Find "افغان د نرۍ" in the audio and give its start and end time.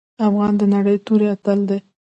0.27-0.97